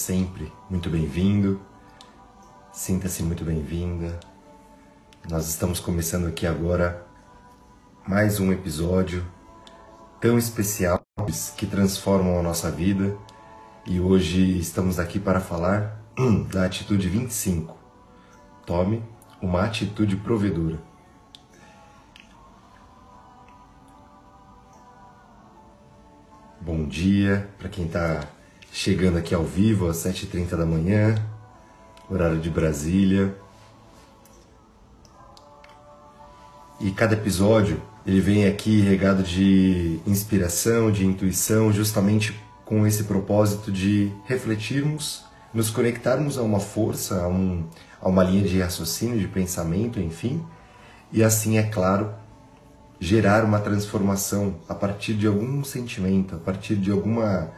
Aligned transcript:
Sempre 0.00 0.50
muito 0.70 0.88
bem-vindo, 0.88 1.60
sinta-se 2.72 3.22
muito 3.22 3.44
bem-vinda. 3.44 4.18
Nós 5.28 5.46
estamos 5.46 5.78
começando 5.78 6.26
aqui 6.26 6.46
agora 6.46 7.06
mais 8.08 8.40
um 8.40 8.50
episódio 8.50 9.22
tão 10.18 10.38
especial 10.38 11.02
que 11.54 11.66
transformam 11.66 12.38
a 12.38 12.42
nossa 12.42 12.70
vida 12.70 13.14
e 13.84 14.00
hoje 14.00 14.58
estamos 14.58 14.98
aqui 14.98 15.20
para 15.20 15.38
falar 15.38 16.02
da 16.50 16.64
atitude 16.64 17.06
25. 17.06 17.76
Tome 18.64 19.04
uma 19.38 19.64
atitude 19.64 20.16
provedora. 20.16 20.80
Bom 26.58 26.88
dia 26.88 27.50
para 27.58 27.68
quem 27.68 27.84
está 27.84 28.26
chegando 28.72 29.18
aqui 29.18 29.34
ao 29.34 29.44
vivo 29.44 29.88
às 29.88 29.98
7h30 29.98 30.50
da 30.50 30.66
manhã, 30.66 31.14
horário 32.08 32.38
de 32.38 32.50
Brasília. 32.50 33.34
E 36.80 36.90
cada 36.92 37.14
episódio 37.14 37.80
ele 38.06 38.20
vem 38.20 38.46
aqui 38.46 38.80
regado 38.80 39.22
de 39.22 40.00
inspiração, 40.06 40.90
de 40.90 41.04
intuição, 41.04 41.72
justamente 41.72 42.34
com 42.64 42.86
esse 42.86 43.04
propósito 43.04 43.70
de 43.70 44.12
refletirmos, 44.24 45.24
nos 45.52 45.70
conectarmos 45.70 46.38
a 46.38 46.42
uma 46.42 46.60
força, 46.60 47.22
a, 47.22 47.28
um, 47.28 47.66
a 48.00 48.08
uma 48.08 48.22
linha 48.22 48.46
de 48.46 48.60
raciocínio, 48.60 49.18
de 49.18 49.26
pensamento, 49.26 50.00
enfim, 50.00 50.42
e 51.12 51.22
assim, 51.22 51.58
é 51.58 51.64
claro, 51.64 52.14
gerar 53.00 53.44
uma 53.44 53.58
transformação 53.58 54.54
a 54.68 54.74
partir 54.74 55.14
de 55.14 55.26
algum 55.26 55.64
sentimento, 55.64 56.36
a 56.36 56.38
partir 56.38 56.76
de 56.76 56.90
alguma 56.90 57.50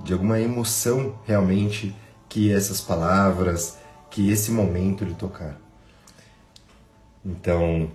de 0.00 0.12
alguma 0.12 0.40
emoção 0.40 1.18
realmente 1.24 1.94
que 2.28 2.52
essas 2.52 2.80
palavras, 2.80 3.78
que 4.10 4.30
esse 4.30 4.50
momento 4.50 5.04
lhe 5.04 5.14
tocar. 5.14 5.56
Então, 7.24 7.90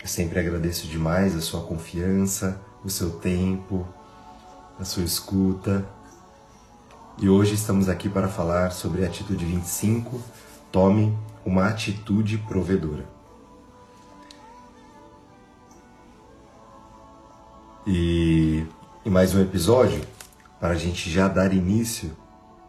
eu 0.00 0.06
sempre 0.06 0.38
agradeço 0.38 0.86
demais 0.86 1.34
a 1.34 1.40
sua 1.40 1.62
confiança, 1.62 2.60
o 2.84 2.90
seu 2.90 3.10
tempo, 3.18 3.86
a 4.78 4.84
sua 4.84 5.02
escuta. 5.02 5.84
E 7.18 7.28
hoje 7.28 7.54
estamos 7.54 7.88
aqui 7.88 8.08
para 8.08 8.28
falar 8.28 8.70
sobre 8.70 9.04
a 9.04 9.08
atitude 9.08 9.44
25, 9.44 10.20
tome 10.70 11.16
uma 11.44 11.68
atitude 11.68 12.38
provedora. 12.38 13.04
E, 17.86 18.66
e 19.04 19.08
mais 19.08 19.34
um 19.34 19.40
episódio 19.40 20.17
para 20.60 20.74
a 20.74 20.78
gente 20.78 21.10
já 21.10 21.28
dar 21.28 21.52
início 21.52 22.16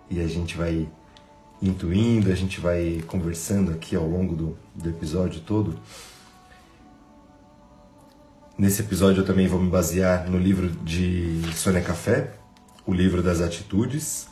e 0.09 0.19
a 0.19 0.27
gente 0.27 0.55
vai 0.55 0.87
intuindo, 1.61 2.31
a 2.31 2.35
gente 2.35 2.59
vai 2.59 3.03
conversando 3.07 3.71
aqui 3.71 3.95
ao 3.95 4.07
longo 4.07 4.35
do, 4.35 4.57
do 4.75 4.89
episódio 4.89 5.41
todo. 5.41 5.77
Nesse 8.57 8.81
episódio 8.81 9.21
eu 9.21 9.25
também 9.25 9.47
vou 9.47 9.59
me 9.59 9.69
basear 9.69 10.29
no 10.29 10.37
livro 10.37 10.69
de 10.69 11.41
Sônia 11.55 11.81
Café, 11.81 12.33
o 12.85 12.93
livro 12.93 13.23
das 13.23 13.41
atitudes. 13.41 14.27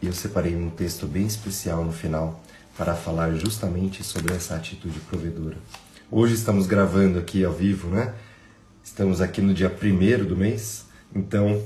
E 0.00 0.06
eu 0.06 0.12
separei 0.12 0.56
um 0.56 0.68
texto 0.68 1.06
bem 1.06 1.26
especial 1.26 1.84
no 1.84 1.92
final 1.92 2.40
para 2.76 2.94
falar 2.94 3.32
justamente 3.34 4.02
sobre 4.02 4.34
essa 4.34 4.56
atitude 4.56 4.98
provedora. 5.00 5.56
Hoje 6.10 6.34
estamos 6.34 6.66
gravando 6.66 7.18
aqui 7.18 7.44
ao 7.44 7.52
vivo, 7.52 7.88
né? 7.88 8.14
Estamos 8.84 9.20
aqui 9.20 9.40
no 9.40 9.54
dia 9.54 9.70
primeiro 9.70 10.26
do 10.26 10.36
mês, 10.36 10.86
então 11.14 11.64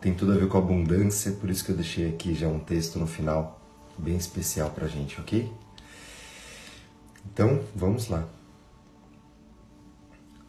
tem 0.00 0.14
tudo 0.14 0.32
a 0.32 0.36
ver 0.36 0.46
com 0.46 0.58
abundância, 0.58 1.32
por 1.32 1.48
isso 1.48 1.64
que 1.64 1.72
eu 1.72 1.76
deixei 1.76 2.08
aqui 2.08 2.34
já 2.34 2.48
um 2.48 2.58
texto 2.58 2.98
no 2.98 3.06
final 3.06 3.60
bem 3.98 4.16
especial 4.16 4.70
pra 4.70 4.86
gente, 4.86 5.18
ok? 5.20 5.50
Então, 7.32 7.64
vamos 7.74 8.08
lá. 8.08 8.28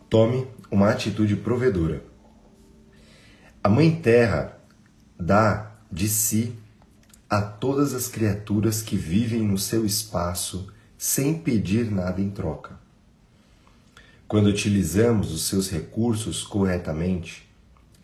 Tome 0.09 0.47
uma 0.69 0.89
atitude 0.89 1.37
provedora. 1.37 2.03
A 3.63 3.69
Mãe 3.69 3.95
Terra 3.95 4.59
dá 5.17 5.71
de 5.89 6.09
si 6.09 6.53
a 7.29 7.41
todas 7.41 7.93
as 7.93 8.09
criaturas 8.09 8.81
que 8.81 8.97
vivem 8.97 9.43
no 9.43 9.57
seu 9.57 9.85
espaço 9.85 10.71
sem 10.97 11.37
pedir 11.37 11.89
nada 11.89 12.19
em 12.19 12.29
troca. 12.29 12.80
Quando 14.31 14.47
utilizamos 14.47 15.33
os 15.33 15.41
seus 15.43 15.69
recursos 15.69 16.41
corretamente, 16.41 17.51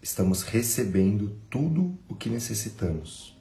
estamos 0.01 0.41
recebendo 0.41 1.31
tudo 1.49 1.97
o 2.05 2.15
que 2.15 2.29
necessitamos. 2.29 3.33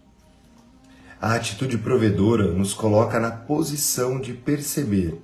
A 1.20 1.34
atitude 1.34 1.78
provedora 1.78 2.52
nos 2.52 2.72
coloca 2.72 3.18
na 3.18 3.32
posição 3.32 4.20
de 4.20 4.34
perceber 4.34 5.20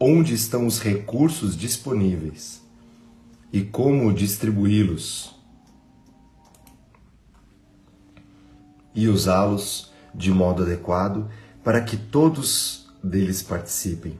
onde 0.00 0.32
estão 0.32 0.66
os 0.66 0.80
recursos 0.80 1.54
disponíveis 1.54 2.62
e 3.52 3.60
como 3.60 4.10
distribuí-los 4.10 5.36
e 8.94 9.08
usá-los 9.08 9.92
de 10.14 10.30
modo 10.30 10.62
adequado 10.62 11.28
para 11.62 11.82
que 11.82 11.98
todos 11.98 12.88
deles 13.02 13.42
participem. 13.42 14.18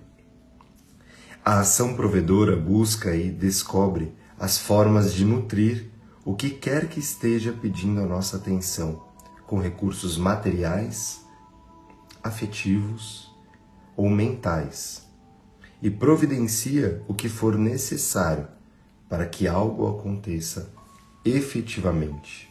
A 1.45 1.61
ação 1.61 1.93
provedora 1.93 2.57
busca 2.57 3.15
e 3.15 3.31
descobre 3.31 4.15
as 4.41 4.57
formas 4.57 5.13
de 5.13 5.27
nutrir 5.27 5.91
o 6.25 6.35
que 6.35 6.49
quer 6.49 6.89
que 6.89 6.99
esteja 6.99 7.53
pedindo 7.53 8.01
a 8.01 8.07
nossa 8.07 8.39
atenção, 8.39 9.05
com 9.47 9.61
recursos 9.61 10.17
materiais, 10.17 11.21
afetivos 12.23 13.31
ou 13.95 14.09
mentais, 14.09 15.07
e 15.83 15.91
providencia 15.91 17.03
o 17.07 17.13
que 17.13 17.29
for 17.29 17.59
necessário 17.59 18.49
para 19.07 19.27
que 19.27 19.47
algo 19.47 19.87
aconteça 19.87 20.73
efetivamente. 21.27 22.51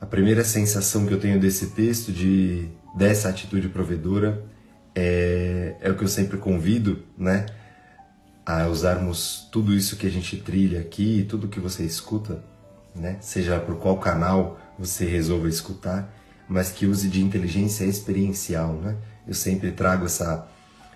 A 0.00 0.06
primeira 0.06 0.44
sensação 0.44 1.04
que 1.04 1.12
eu 1.12 1.20
tenho 1.20 1.38
desse 1.38 1.66
texto, 1.72 2.10
de 2.10 2.70
dessa 2.96 3.28
atitude 3.28 3.68
provedora, 3.68 4.53
é, 4.94 5.76
é 5.80 5.90
o 5.90 5.96
que 5.96 6.04
eu 6.04 6.08
sempre 6.08 6.38
convido, 6.38 7.02
né? 7.16 7.46
A 8.46 8.66
usarmos 8.66 9.48
tudo 9.50 9.74
isso 9.74 9.96
que 9.96 10.06
a 10.06 10.10
gente 10.10 10.36
trilha 10.36 10.80
aqui, 10.80 11.26
tudo 11.28 11.48
que 11.48 11.58
você 11.58 11.82
escuta, 11.82 12.44
né? 12.94 13.16
Seja 13.20 13.58
por 13.58 13.76
qual 13.76 13.98
canal 13.98 14.58
você 14.78 15.04
resolva 15.04 15.48
escutar, 15.48 16.12
mas 16.48 16.70
que 16.70 16.86
use 16.86 17.08
de 17.08 17.22
inteligência 17.22 17.84
experiencial, 17.84 18.74
né? 18.74 18.96
Eu 19.26 19.34
sempre 19.34 19.72
trago 19.72 20.06
essa, 20.06 20.46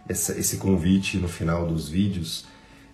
essa 0.09 0.39
esse 0.39 0.59
convite 0.59 1.17
no 1.17 1.29
final 1.29 1.67
dos 1.67 1.89
vídeos, 1.89 2.47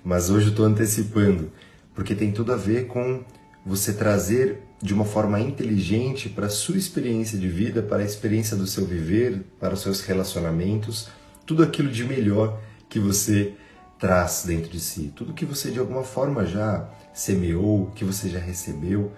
mas 0.04 0.30
hoje 0.30 0.46
eu 0.46 0.50
estou 0.50 0.64
antecipando, 0.66 1.52
porque 1.94 2.14
tem 2.14 2.32
tudo 2.32 2.52
a 2.52 2.56
ver 2.56 2.86
com 2.86 3.24
você 3.64 3.92
trazer 3.92 4.62
de 4.82 4.92
uma 4.92 5.04
forma 5.04 5.40
inteligente 5.40 6.28
para 6.28 6.46
a 6.46 6.50
sua 6.50 6.76
experiência 6.76 7.38
de 7.38 7.48
vida, 7.48 7.82
para 7.82 8.02
a 8.02 8.04
experiência 8.04 8.56
do 8.56 8.66
seu 8.66 8.84
viver, 8.84 9.42
para 9.58 9.72
os 9.72 9.80
seus 9.80 10.02
relacionamentos, 10.02 11.08
tudo 11.46 11.62
aquilo 11.62 11.90
de 11.90 12.04
melhor 12.04 12.60
que 12.88 12.98
você 12.98 13.54
traz 13.98 14.44
dentro 14.46 14.70
de 14.70 14.80
si, 14.80 15.12
tudo 15.16 15.32
que 15.32 15.46
você 15.46 15.70
de 15.70 15.78
alguma 15.78 16.02
forma 16.02 16.44
já 16.44 16.88
semeou, 17.14 17.90
que 17.94 18.04
você 18.04 18.28
já 18.28 18.38
recebeu. 18.38 19.12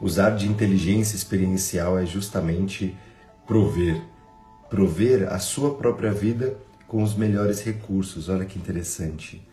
Usar 0.00 0.30
de 0.30 0.46
inteligência 0.46 1.16
experiencial 1.16 1.98
é 1.98 2.04
justamente 2.04 2.96
prover, 3.46 4.02
prover 4.68 5.32
a 5.32 5.38
sua 5.38 5.74
própria 5.74 6.12
vida 6.12 6.56
com 6.86 7.02
os 7.02 7.14
melhores 7.14 7.62
recursos. 7.62 8.28
Olha 8.28 8.44
que 8.44 8.58
interessante. 8.58 9.46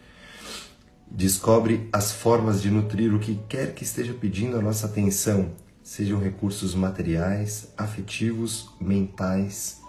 Descobre 1.10 1.90
as 1.92 2.12
formas 2.12 2.62
de 2.62 2.70
nutrir 2.70 3.14
o 3.14 3.20
que 3.20 3.40
quer 3.48 3.74
que 3.74 3.84
esteja 3.84 4.14
pedindo 4.14 4.58
a 4.58 4.62
nossa 4.62 4.86
atenção, 4.86 5.54
sejam 5.82 6.20
recursos 6.20 6.76
materiais, 6.76 7.74
afetivos, 7.78 8.70
mentais. 8.80 9.82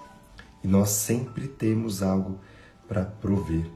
E 0.63 0.69
nós 0.69 0.91
sempre 0.91 1.49
temos 1.49 2.03
algo 2.03 2.39
para 2.87 3.05
prover. 3.05 3.67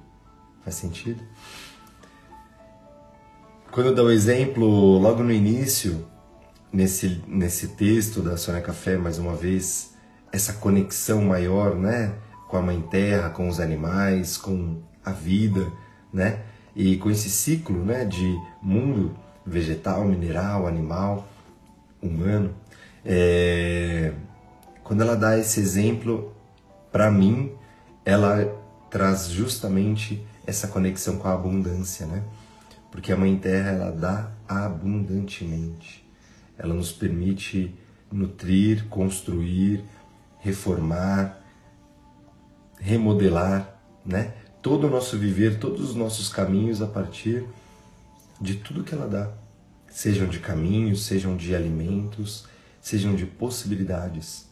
Faz 0.65 0.77
sentido? 0.77 1.23
Quando 3.73 3.89
eu 3.89 3.95
dou 3.95 4.07
o 4.07 4.11
exemplo, 4.11 4.99
logo 4.99 5.23
no 5.23 5.33
início, 5.33 6.07
nesse, 6.73 7.23
nesse 7.27 7.69
texto 7.69 8.23
da 8.23 8.37
Sônia 8.37 8.61
Café, 8.61 8.97
mais 8.97 9.19
uma 9.19 9.35
vez, 9.35 9.95
essa 10.31 10.55
conexão 10.55 11.23
maior, 11.23 11.75
né? 11.75 12.15
Com 12.49 12.57
a 12.57 12.63
Mãe 12.63 12.81
Terra, 12.83 13.31
com 13.31 13.49
os 13.49 13.61
animais, 13.61 14.37
com 14.37 14.83
a 15.05 15.11
vida, 15.11 15.71
né? 16.13 16.41
E 16.75 16.97
com 16.97 17.11
esse 17.11 17.29
ciclo 17.29 17.85
né, 17.85 18.05
de 18.05 18.39
mundo 18.61 19.15
vegetal, 19.45 20.05
mineral, 20.05 20.67
animal, 20.67 21.29
humano, 22.01 22.55
é... 23.05 24.13
quando 24.83 25.03
ela 25.03 25.17
dá 25.17 25.39
esse 25.39 25.61
exemplo, 25.61 26.33
para 26.91 27.11
mim, 27.11 27.53
ela 28.05 28.47
traz 28.91 29.29
justamente 29.29 30.25
essa 30.47 30.69
conexão 30.69 31.17
com 31.19 31.29
a 31.29 31.35
abundância, 31.35 32.07
né? 32.07 32.23
porque 32.93 33.11
a 33.11 33.17
Mãe 33.17 33.35
Terra 33.39 33.71
ela 33.71 33.91
dá 33.91 34.31
abundantemente. 34.47 36.07
Ela 36.59 36.75
nos 36.75 36.93
permite 36.93 37.75
nutrir, 38.13 38.87
construir, 38.89 39.83
reformar, 40.39 41.41
remodelar, 42.79 43.81
né? 44.05 44.35
Todo 44.63 44.87
o 44.87 44.91
nosso 44.91 45.19
viver, 45.19 45.59
todos 45.59 45.91
os 45.91 45.95
nossos 45.95 46.29
caminhos 46.29 46.81
a 46.81 46.87
partir 46.87 47.45
de 48.41 48.55
tudo 48.55 48.85
que 48.85 48.95
ela 48.95 49.09
dá, 49.09 49.31
sejam 49.91 50.27
de 50.27 50.39
caminhos, 50.39 51.05
sejam 51.05 51.37
de 51.37 51.55
alimentos, 51.55 52.47
sejam 52.81 53.15
de 53.15 53.27
possibilidades. 53.27 54.47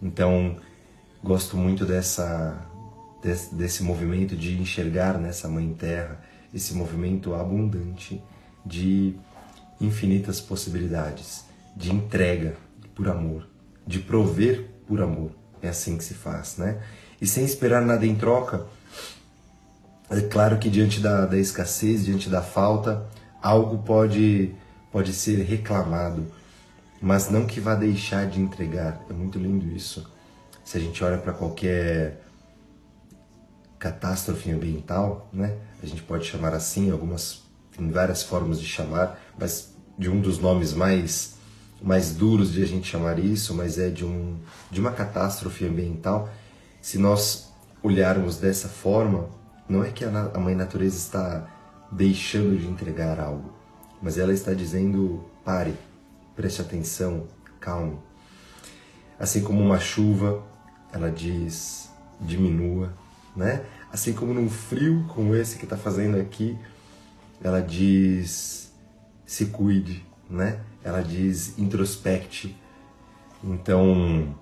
Então, 0.00 0.56
gosto 1.22 1.56
muito 1.56 1.84
dessa 1.84 2.66
desse, 3.22 3.54
desse 3.54 3.82
movimento 3.82 4.36
de 4.36 4.58
enxergar 4.60 5.18
nessa 5.18 5.48
mãe 5.48 5.74
terra 5.74 6.20
esse 6.54 6.74
movimento 6.74 7.34
abundante 7.34 8.22
de 8.64 9.14
infinitas 9.80 10.40
possibilidades, 10.40 11.44
de 11.76 11.92
entrega 11.92 12.56
por 12.94 13.08
amor, 13.08 13.46
de 13.86 13.98
prover 13.98 14.64
por 14.86 15.02
amor. 15.02 15.32
É 15.60 15.68
assim 15.68 15.98
que 15.98 16.04
se 16.04 16.14
faz, 16.14 16.56
né? 16.56 16.80
E 17.20 17.26
sem 17.26 17.44
esperar 17.44 17.82
nada 17.82 18.06
em 18.06 18.14
troca, 18.14 18.66
é 20.10 20.20
claro 20.20 20.58
que 20.58 20.70
diante 20.70 21.00
da, 21.00 21.26
da 21.26 21.36
escassez, 21.36 22.04
diante 22.04 22.28
da 22.28 22.42
falta, 22.42 23.06
algo 23.42 23.78
pode, 23.78 24.54
pode 24.92 25.12
ser 25.12 25.42
reclamado, 25.42 26.26
mas 27.00 27.30
não 27.30 27.46
que 27.46 27.60
vá 27.60 27.74
deixar 27.74 28.26
de 28.26 28.40
entregar. 28.40 29.00
É 29.10 29.12
muito 29.12 29.38
lindo 29.38 29.66
isso. 29.74 30.08
Se 30.64 30.76
a 30.76 30.80
gente 30.80 31.02
olha 31.02 31.18
para 31.18 31.32
qualquer 31.32 32.22
catástrofe 33.78 34.50
ambiental, 34.50 35.28
né? 35.32 35.56
A 35.82 35.86
gente 35.86 36.02
pode 36.02 36.24
chamar 36.24 36.54
assim, 36.54 36.90
algumas 36.90 37.44
tem 37.76 37.90
várias 37.90 38.22
formas 38.22 38.58
de 38.58 38.66
chamar, 38.66 39.20
mas 39.38 39.74
de 39.98 40.08
um 40.08 40.20
dos 40.20 40.38
nomes 40.38 40.72
mais 40.72 41.36
mais 41.82 42.14
duros 42.14 42.52
de 42.52 42.62
a 42.62 42.66
gente 42.66 42.88
chamar 42.88 43.18
isso, 43.18 43.54
mas 43.54 43.78
é 43.78 43.90
de 43.90 44.04
um 44.04 44.36
de 44.70 44.80
uma 44.80 44.92
catástrofe 44.92 45.66
ambiental. 45.66 46.28
Se 46.80 46.96
nós 46.96 47.52
olharmos 47.82 48.38
dessa 48.38 48.68
forma, 48.68 49.28
não 49.68 49.82
é 49.82 49.90
que 49.90 50.04
a 50.04 50.38
mãe 50.38 50.54
natureza 50.54 50.96
está 50.96 51.46
deixando 51.90 52.58
de 52.58 52.66
entregar 52.66 53.18
algo, 53.18 53.52
mas 54.00 54.16
ela 54.18 54.32
está 54.32 54.54
dizendo: 54.54 55.24
pare, 55.44 55.74
preste 56.36 56.60
atenção, 56.60 57.26
calme. 57.58 57.98
Assim 59.18 59.42
como 59.42 59.62
uma 59.62 59.78
chuva, 59.78 60.44
ela 60.92 61.10
diz: 61.10 61.90
diminua, 62.20 62.92
né? 63.34 63.64
Assim 63.92 64.12
como 64.12 64.32
num 64.34 64.48
frio 64.48 65.04
como 65.08 65.34
esse 65.34 65.56
que 65.56 65.64
está 65.64 65.76
fazendo 65.76 66.16
aqui, 66.20 66.56
ela 67.42 67.60
diz: 67.60 68.72
se 69.24 69.46
cuide, 69.46 70.06
né? 70.30 70.60
Ela 70.84 71.02
diz: 71.02 71.58
introspecte. 71.58 72.56
Então, 73.42 74.34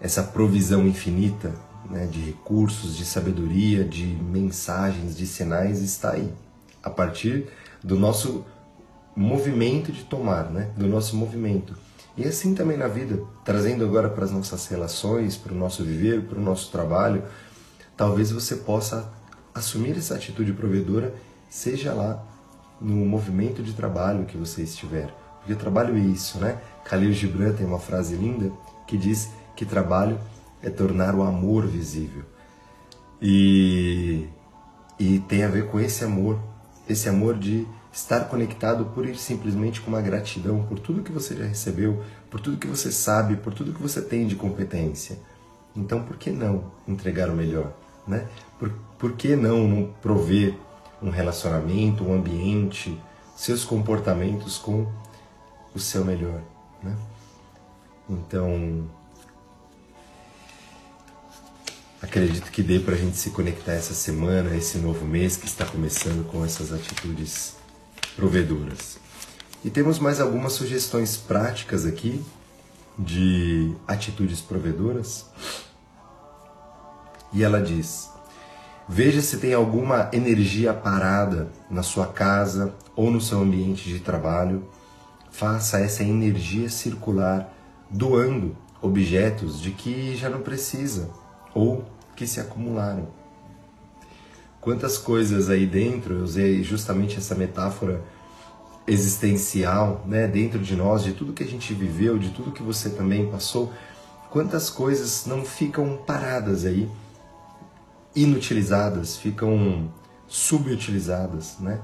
essa 0.00 0.22
provisão 0.22 0.86
infinita 0.86 1.54
né, 1.88 2.06
de 2.06 2.20
recursos, 2.20 2.96
de 2.96 3.04
sabedoria, 3.04 3.84
de 3.84 4.06
mensagens, 4.06 5.16
de 5.16 5.26
sinais 5.26 5.80
está 5.80 6.12
aí, 6.12 6.32
a 6.82 6.90
partir 6.90 7.48
do 7.82 7.98
nosso 7.98 8.44
movimento 9.14 9.92
de 9.92 10.04
tomar, 10.04 10.50
né, 10.50 10.70
do 10.76 10.86
nosso 10.86 11.16
movimento. 11.16 11.76
E 12.16 12.24
assim 12.24 12.54
também 12.54 12.76
na 12.76 12.88
vida, 12.88 13.22
trazendo 13.44 13.84
agora 13.84 14.08
para 14.08 14.24
as 14.24 14.30
nossas 14.30 14.66
relações, 14.66 15.36
para 15.36 15.52
o 15.52 15.56
nosso 15.56 15.84
viver, 15.84 16.22
para 16.22 16.38
o 16.38 16.42
nosso 16.42 16.70
trabalho, 16.70 17.22
talvez 17.96 18.30
você 18.30 18.56
possa 18.56 19.10
assumir 19.54 19.96
essa 19.96 20.14
atitude 20.14 20.52
provedora, 20.52 21.14
seja 21.48 21.92
lá 21.92 22.22
no 22.80 22.96
movimento 22.96 23.62
de 23.62 23.72
trabalho 23.72 24.24
que 24.24 24.36
você 24.36 24.62
estiver. 24.62 25.14
Porque 25.38 25.54
trabalho 25.54 25.96
é 25.96 26.00
isso, 26.00 26.38
né? 26.38 26.58
Khalil 26.84 27.12
Gibran 27.12 27.52
tem 27.52 27.66
uma 27.66 27.78
frase 27.78 28.14
linda 28.16 28.50
que 28.86 28.96
diz 28.96 29.30
que 29.56 29.64
trabalho 29.64 30.18
é 30.62 30.70
tornar 30.70 31.14
o 31.14 31.22
amor 31.22 31.66
visível. 31.66 32.24
E, 33.20 34.26
e 34.98 35.18
tem 35.20 35.44
a 35.44 35.48
ver 35.48 35.66
com 35.66 35.78
esse 35.78 36.04
amor, 36.04 36.38
esse 36.88 37.08
amor 37.08 37.38
de 37.38 37.66
estar 37.92 38.28
conectado 38.28 38.86
por 38.86 39.06
ir 39.06 39.16
simplesmente 39.16 39.80
com 39.80 39.90
uma 39.90 40.00
gratidão 40.00 40.64
por 40.64 40.78
tudo 40.78 41.02
que 41.02 41.12
você 41.12 41.34
já 41.36 41.44
recebeu, 41.44 42.02
por 42.30 42.40
tudo 42.40 42.56
que 42.56 42.66
você 42.66 42.92
sabe, 42.92 43.36
por 43.36 43.52
tudo 43.52 43.72
que 43.72 43.82
você 43.82 44.00
tem 44.00 44.26
de 44.26 44.36
competência. 44.36 45.18
Então, 45.74 46.02
por 46.02 46.16
que 46.16 46.30
não 46.30 46.64
entregar 46.86 47.28
o 47.28 47.36
melhor? 47.36 47.72
Né? 48.06 48.26
Por, 48.58 48.72
por 48.98 49.12
que 49.12 49.36
não, 49.36 49.94
prover 50.00 50.54
um 51.02 51.10
relacionamento, 51.10 52.04
um 52.04 52.14
ambiente, 52.14 52.98
seus 53.36 53.64
comportamentos 53.64 54.58
com 54.58 54.86
o 55.74 55.78
seu 55.78 56.04
melhor? 56.04 56.40
Né? 56.82 56.96
Então, 58.08 58.88
Acredito 62.02 62.50
que 62.50 62.62
dê 62.62 62.78
para 62.78 62.94
a 62.94 62.98
gente 62.98 63.18
se 63.18 63.28
conectar 63.28 63.72
essa 63.72 63.92
semana, 63.92 64.56
esse 64.56 64.78
novo 64.78 65.04
mês 65.04 65.36
que 65.36 65.44
está 65.44 65.66
começando 65.66 66.26
com 66.30 66.42
essas 66.42 66.72
atitudes 66.72 67.56
provedoras. 68.16 68.98
E 69.62 69.68
temos 69.68 69.98
mais 69.98 70.18
algumas 70.18 70.54
sugestões 70.54 71.18
práticas 71.18 71.84
aqui 71.84 72.24
de 72.98 73.74
atitudes 73.86 74.40
provedoras. 74.40 75.26
E 77.34 77.44
ela 77.44 77.60
diz: 77.60 78.08
Veja 78.88 79.20
se 79.20 79.36
tem 79.36 79.52
alguma 79.52 80.08
energia 80.10 80.72
parada 80.72 81.52
na 81.70 81.82
sua 81.82 82.06
casa 82.06 82.74
ou 82.96 83.10
no 83.10 83.20
seu 83.20 83.40
ambiente 83.42 83.86
de 83.90 84.00
trabalho. 84.00 84.66
Faça 85.30 85.78
essa 85.78 86.02
energia 86.02 86.70
circular 86.70 87.54
doando 87.90 88.56
objetos 88.80 89.60
de 89.60 89.70
que 89.72 90.16
já 90.16 90.30
não 90.30 90.40
precisa 90.40 91.19
ou 91.54 91.84
que 92.16 92.26
se 92.26 92.40
acumularam. 92.40 93.08
Quantas 94.60 94.98
coisas 94.98 95.48
aí 95.48 95.66
dentro, 95.66 96.16
eu 96.16 96.22
usei 96.22 96.62
justamente 96.62 97.16
essa 97.16 97.34
metáfora 97.34 98.02
existencial, 98.86 100.04
né, 100.06 100.26
dentro 100.26 100.58
de 100.58 100.76
nós, 100.76 101.02
de 101.02 101.12
tudo 101.12 101.32
que 101.32 101.42
a 101.42 101.46
gente 101.46 101.72
viveu, 101.72 102.18
de 102.18 102.30
tudo 102.30 102.52
que 102.52 102.62
você 102.62 102.90
também 102.90 103.30
passou, 103.30 103.72
quantas 104.30 104.68
coisas 104.68 105.24
não 105.26 105.44
ficam 105.44 105.96
paradas 106.06 106.64
aí, 106.64 106.90
inutilizadas, 108.14 109.16
ficam 109.16 109.90
subutilizadas, 110.26 111.58
né? 111.58 111.80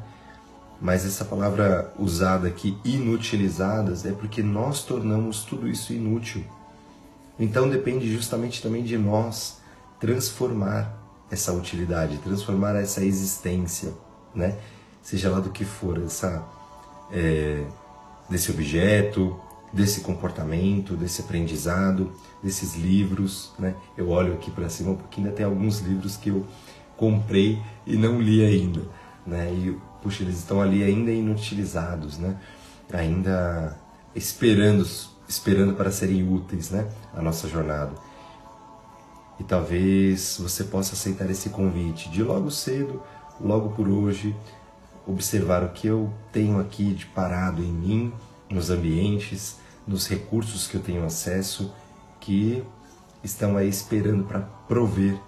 Mas 0.81 1.07
essa 1.07 1.25
palavra 1.25 1.93
usada 1.99 2.49
aqui, 2.49 2.77
inutilizadas, 2.85 4.05
é 4.05 4.13
porque 4.13 4.43
nós 4.43 4.85
tornamos 4.85 5.45
tudo 5.45 5.67
isso 5.67 5.93
inútil. 5.93 6.45
Então 7.39 7.69
depende 7.69 8.11
justamente 8.11 8.63
também 8.63 8.83
de 8.83 8.97
nós 8.97 9.59
transformar 10.01 10.97
essa 11.31 11.53
utilidade, 11.53 12.19
transformar 12.19 12.77
essa 12.77 13.05
existência, 13.05 13.93
né? 14.35 14.59
Seja 15.03 15.31
lá 15.31 15.41
do 15.41 15.51
que 15.51 15.65
for, 15.65 16.03
essa, 16.03 16.45
é, 17.13 17.65
desse 18.29 18.51
objeto, 18.51 19.39
desse 19.73 20.01
comportamento, 20.01 20.97
desse 20.97 21.21
aprendizado, 21.21 22.13
desses 22.43 22.77
livros, 22.77 23.53
né? 23.59 23.75
Eu 23.97 24.09
olho 24.11 24.35
aqui 24.35 24.51
para 24.51 24.69
cima 24.69 24.95
porque 24.95 25.21
ainda 25.21 25.33
tem 25.33 25.45
alguns 25.45 25.81
livros 25.81 26.17
que 26.17 26.31
eu 26.31 26.47
comprei 26.97 27.61
e 27.87 27.97
não 27.97 28.21
li 28.21 28.45
ainda, 28.45 28.83
né? 29.27 29.53
E 29.53 29.77
puxa, 30.03 30.23
eles 30.23 30.39
estão 30.39 30.61
ali 30.61 30.83
ainda 30.83 31.11
inutilizados, 31.11 32.19
né? 32.19 32.37
Ainda 32.93 33.77
esperando 34.15 34.87
esperando 35.29 35.75
para 35.75 35.91
serem 35.91 36.29
úteis, 36.29 36.71
né? 36.71 36.89
A 37.15 37.23
nossa 37.23 37.49
jornada. 37.49 37.93
E 39.39 39.45
talvez 39.45 40.39
você 40.41 40.65
possa 40.65 40.95
aceitar 40.95 41.31
esse 41.31 41.51
convite 41.51 42.09
de 42.11 42.23
logo 42.23 42.51
cedo, 42.51 43.03
logo 43.41 43.71
por 43.71 43.89
hoje, 43.89 44.35
observar 45.07 45.63
o 45.63 45.69
que 45.71 45.87
eu 45.87 46.13
tenho 46.33 46.59
aqui 46.59 46.95
de 46.95 47.07
parado 47.07 47.63
em 47.63 47.73
mim, 47.73 48.13
nos 48.49 48.71
ambientes, 48.71 49.59
nos 49.87 50.07
recursos 50.09 50.67
que 50.67 50.77
eu 50.77 50.81
tenho 50.81 51.05
acesso, 51.05 51.73
que 52.21 52.65
estão 53.23 53.57
aí 53.57 53.69
esperando 53.69 54.25
para 54.25 54.41
prover 54.41 55.21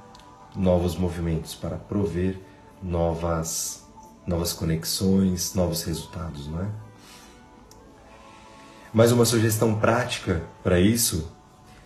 novos 0.56 0.96
movimentos, 0.96 1.54
para 1.54 1.76
prover 1.76 2.40
novas 2.82 3.86
novas 4.26 4.52
conexões, 4.52 5.54
novos 5.54 5.82
resultados, 5.84 6.46
não 6.48 6.60
é? 6.60 6.68
Mais 8.92 9.12
uma 9.12 9.26
sugestão 9.26 9.78
prática 9.78 10.42
para 10.62 10.80
isso: 10.80 11.30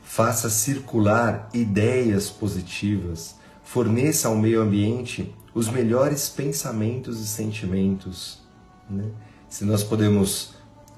faça 0.02 0.48
circular 0.48 1.48
ideias 1.52 2.30
positivas, 2.30 3.34
forneça 3.64 4.28
ao 4.28 4.36
meio 4.36 4.62
ambiente 4.62 5.34
os 5.52 5.68
melhores 5.68 6.28
pensamentos 6.28 7.20
e 7.20 7.26
sentimentos. 7.26 8.40
Né? 8.88 9.04
Se 9.48 9.64
nós 9.64 9.82
podemos, 9.82 10.54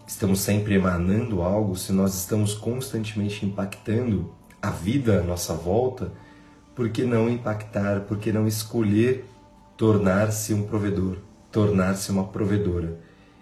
estamos 0.07 0.41
sempre 0.41 0.75
emanando 0.75 1.41
algo, 1.41 1.75
se 1.75 1.91
nós 1.91 2.15
estamos 2.15 2.53
constantemente 2.53 3.47
impactando 3.47 4.31
a 4.61 4.69
vida 4.71 5.21
à 5.21 5.23
nossa 5.23 5.55
volta, 5.55 6.13
por 6.75 6.91
que 6.91 7.05
não 7.05 7.31
impactar, 7.31 8.01
por 8.03 8.19
que 8.19 8.31
não 8.31 8.47
escolher 8.47 9.25
tornar-se 9.75 10.53
um 10.53 10.65
provedor, 10.65 11.17
tornar-se 11.51 12.11
uma 12.11 12.25
provedora. 12.25 13.01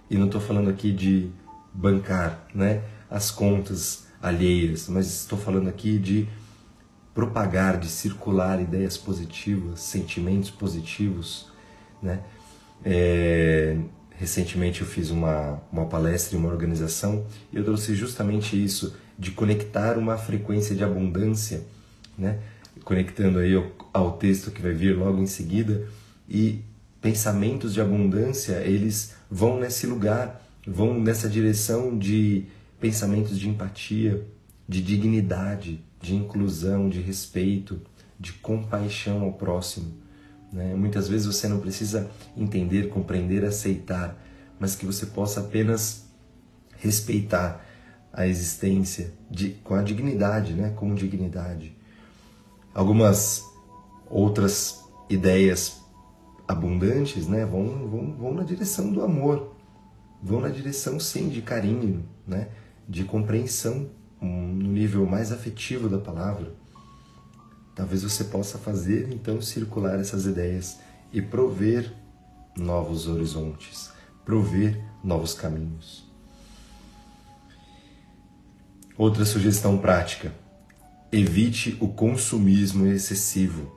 E 0.09 0.17
não 0.17 0.27
estou 0.27 0.41
falando 0.41 0.71
aqui 0.71 0.93
de 0.93 1.31
bancar 1.73 2.47
né, 2.55 2.83
as 3.11 3.31
contas 3.31 4.07
alheias, 4.21 4.89
mas 4.89 5.07
estou 5.07 5.39
falando 5.39 5.69
aqui 5.69 5.99
de 5.99 6.29
propagar, 7.15 7.79
de 7.79 7.89
circular 7.89 8.61
ideias 8.61 8.97
positivas, 8.97 9.81
sentimentos 9.81 10.51
positivos. 10.51 11.51
Né? 12.03 12.21
É, 12.85 13.77
recentemente 14.17 14.81
eu 14.81 14.87
fiz 14.87 15.11
uma, 15.11 15.61
uma 15.71 15.87
palestra 15.87 16.37
em 16.37 16.41
uma 16.41 16.49
organização 16.49 17.27
e 17.53 17.57
eu 17.57 17.65
trouxe 17.65 17.95
justamente 17.95 18.63
isso, 18.63 18.97
de 19.19 19.31
conectar 19.31 19.99
uma 19.99 20.17
frequência 20.17 20.75
de 20.75 20.83
abundância, 20.83 21.63
né? 22.17 22.39
conectando 22.85 23.39
aí 23.39 23.55
ao, 23.55 23.71
ao 23.93 24.13
texto 24.13 24.51
que 24.51 24.63
vai 24.63 24.73
vir 24.73 24.97
logo 24.97 25.19
em 25.21 25.27
seguida, 25.27 25.87
e 26.29 26.61
pensamentos 27.01 27.75
de 27.75 27.81
abundância, 27.81 28.55
eles 28.65 29.15
vão 29.31 29.59
nesse 29.59 29.87
lugar, 29.87 30.42
vão 30.67 31.01
nessa 31.01 31.29
direção 31.29 31.97
de 31.99 32.47
pensamentos 32.81 33.39
de 33.39 33.49
empatia, 33.49 34.27
de 34.69 34.83
dignidade, 34.83 35.85
de 36.01 36.15
inclusão, 36.15 36.89
de 36.89 37.01
respeito, 37.01 37.81
de 38.19 38.33
compaixão 38.35 39.23
ao 39.23 39.33
próximo. 39.33 39.93
Né? 40.53 40.75
Muitas 40.75 41.09
vezes 41.09 41.27
você 41.27 41.49
não 41.49 41.61
precisa 41.61 42.11
entender, 42.37 42.89
compreender, 42.89 43.45
aceitar, 43.45 44.17
mas 44.59 44.77
que 44.77 44.87
você 44.87 45.07
possa 45.07 45.41
apenas 45.41 46.05
respeitar 46.79 47.65
a 48.13 48.27
existência 48.27 49.13
de, 49.31 49.51
com 49.65 49.75
a 49.75 49.83
dignidade, 49.83 50.53
né? 50.53 50.73
como 50.77 50.95
dignidade. 50.95 51.77
Algumas 52.75 53.45
outras 54.11 54.85
ideias 55.09 55.81
abundantes 56.47 57.27
né? 57.27 57.47
vão, 57.47 57.89
vão, 57.89 58.13
vão 58.13 58.35
na 58.35 58.43
direção 58.43 58.93
do 58.93 59.03
amor, 59.03 59.57
vão 60.23 60.41
na 60.41 60.49
direção 60.49 61.01
sim 61.01 61.29
de 61.29 61.43
carinho, 61.43 62.05
né? 62.27 62.49
de 62.89 63.05
compreensão 63.05 63.91
no 64.21 64.69
nível 64.69 65.05
mais 65.05 65.33
afetivo 65.33 65.89
da 65.89 65.99
palavra. 65.99 66.55
Talvez 67.75 68.03
você 68.03 68.25
possa 68.25 68.59
fazer 68.59 69.13
então 69.13 69.41
circular 69.41 69.99
essas 69.99 70.27
ideias 70.27 70.79
e 71.13 71.21
prover 71.21 71.93
novos 72.57 73.09
horizontes, 73.09 73.91
prover 74.25 74.81
novos 75.03 75.35
caminhos. 75.35 76.07
Outra 78.97 79.25
sugestão 79.25 79.79
prática: 79.79 80.33
evite 81.11 81.77
o 81.81 81.89
consumismo 81.89 82.87
excessivo. 82.87 83.73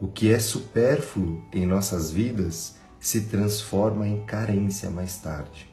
O 0.00 0.08
que 0.08 0.32
é 0.32 0.38
supérfluo 0.38 1.44
em 1.52 1.64
nossas 1.64 2.10
vidas 2.10 2.76
se 3.00 3.22
transforma 3.22 4.06
em 4.06 4.24
carência 4.24 4.90
mais 4.90 5.16
tarde. 5.18 5.67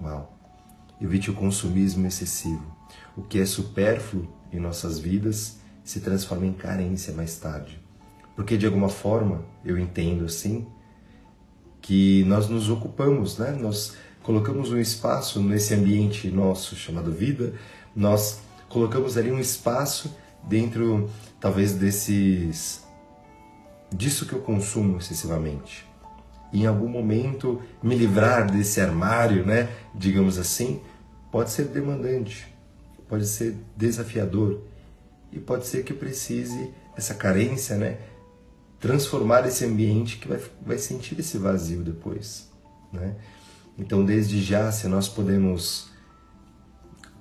Uau! 0.00 0.38
Evite 1.00 1.30
o 1.30 1.34
consumismo 1.34 2.06
excessivo. 2.06 2.64
O 3.16 3.22
que 3.22 3.40
é 3.40 3.46
supérfluo 3.46 4.28
em 4.52 4.58
nossas 4.58 4.98
vidas 4.98 5.58
se 5.84 6.00
transforma 6.00 6.46
em 6.46 6.52
carência 6.52 7.14
mais 7.14 7.38
tarde. 7.38 7.80
Porque 8.36 8.56
de 8.56 8.66
alguma 8.66 8.88
forma 8.88 9.44
eu 9.64 9.78
entendo 9.78 10.24
assim 10.24 10.66
que 11.80 12.24
nós 12.24 12.48
nos 12.48 12.68
ocupamos, 12.68 13.38
né? 13.38 13.52
Nós 13.52 13.96
colocamos 14.22 14.70
um 14.70 14.78
espaço 14.78 15.42
nesse 15.42 15.72
ambiente 15.72 16.28
nosso 16.30 16.76
chamado 16.76 17.10
vida, 17.10 17.54
nós 17.96 18.40
colocamos 18.68 19.16
ali 19.16 19.32
um 19.32 19.40
espaço 19.40 20.14
dentro 20.44 21.08
talvez 21.40 21.74
desses 21.74 22.86
disso 23.90 24.26
que 24.26 24.34
eu 24.34 24.40
consumo 24.40 24.98
excessivamente. 24.98 25.87
Em 26.52 26.66
algum 26.66 26.88
momento 26.88 27.60
me 27.82 27.94
livrar 27.94 28.50
desse 28.50 28.80
armário, 28.80 29.44
né, 29.44 29.68
digamos 29.94 30.38
assim, 30.38 30.80
pode 31.30 31.50
ser 31.50 31.66
demandante, 31.66 32.46
pode 33.08 33.26
ser 33.26 33.56
desafiador 33.76 34.60
e 35.32 35.38
pode 35.38 35.66
ser 35.66 35.84
que 35.84 35.92
precise 35.92 36.70
essa 36.96 37.14
carência, 37.14 37.76
né, 37.76 37.98
transformar 38.80 39.46
esse 39.46 39.64
ambiente 39.64 40.18
que 40.18 40.28
vai, 40.28 40.40
vai 40.64 40.78
sentir 40.78 41.18
esse 41.18 41.36
vazio 41.38 41.82
depois, 41.82 42.48
né? 42.92 43.16
Então, 43.78 44.04
desde 44.04 44.42
já, 44.42 44.72
se 44.72 44.88
nós 44.88 45.08
podemos 45.08 45.90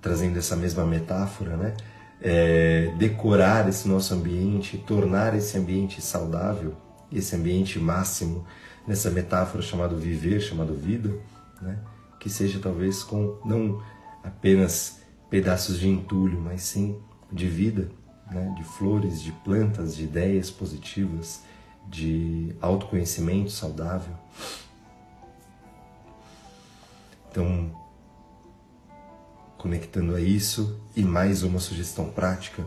trazendo 0.02 0.40
essa 0.40 0.56
mesma 0.56 0.86
metáfora, 0.86 1.58
né, 1.58 1.76
é, 2.22 2.94
decorar 2.98 3.68
esse 3.68 3.88
nosso 3.88 4.14
ambiente, 4.14 4.78
tornar 4.78 5.36
esse 5.36 5.58
ambiente 5.58 6.02
saudável, 6.02 6.76
esse 7.12 7.36
ambiente 7.36 7.80
máximo 7.80 8.46
nessa 8.88 9.10
metáfora 9.10 9.62
chamado 9.62 9.98
viver, 9.98 10.40
chamado 10.42 10.74
vida, 10.74 11.18
né, 11.62 11.80
que 12.20 12.30
seja 12.30 12.60
talvez 12.60 13.04
com 13.04 13.38
não 13.46 13.82
apenas 14.24 15.02
pedaços 15.30 15.80
de 15.80 15.88
entulho, 15.88 16.40
mas 16.40 16.62
sim 16.62 17.00
de 17.32 17.48
vida, 17.48 17.90
né? 18.32 18.54
de 18.58 18.64
flores, 18.64 19.22
de 19.22 19.32
plantas, 19.32 19.96
de 19.96 20.04
ideias 20.04 20.50
positivas, 20.50 21.42
de 21.88 22.56
autoconhecimento 22.62 23.52
saudável. 23.52 24.14
Então, 27.30 27.72
conectando 29.58 30.16
a 30.16 30.22
isso, 30.22 30.80
e 30.96 31.04
mais 31.04 31.44
uma 31.44 31.60
sugestão 31.60 32.10
prática: 32.10 32.66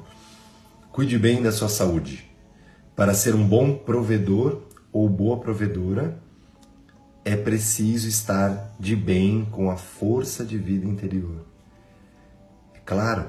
cuide 0.93 1.19
bem 1.19 1.43
da 1.43 1.53
sua 1.53 1.69
saúde. 1.69 2.30
Para 3.01 3.15
ser 3.15 3.35
um 3.35 3.49
bom 3.49 3.75
provedor 3.75 4.61
ou 4.93 5.09
boa 5.09 5.39
provedora, 5.39 6.21
é 7.25 7.35
preciso 7.35 8.07
estar 8.07 8.77
de 8.79 8.95
bem 8.95 9.49
com 9.51 9.71
a 9.71 9.77
força 9.79 10.45
de 10.45 10.59
vida 10.59 10.85
interior. 10.85 11.47
É 12.75 12.79
claro, 12.85 13.25